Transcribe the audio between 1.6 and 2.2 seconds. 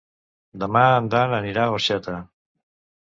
a Orxeta.